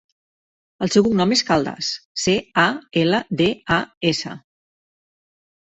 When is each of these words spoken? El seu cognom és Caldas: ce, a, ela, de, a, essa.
El 0.85 0.89
seu 0.95 1.03
cognom 1.07 1.33
és 1.35 1.43
Caldas: 1.49 1.91
ce, 2.23 2.35
a, 2.63 2.65
ela, 3.05 3.21
de, 3.43 3.51
a, 3.77 3.79
essa. 4.15 4.35